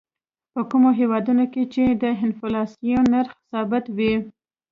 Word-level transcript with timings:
په 0.53 0.61
کومو 0.69 0.89
هېوادونو 0.99 1.45
کې 1.53 1.63
چې 1.73 1.83
د 2.01 2.03
انفلاسیون 2.25 3.03
نرخ 3.13 3.31
ثابت 3.51 3.85
وي. 3.97 4.13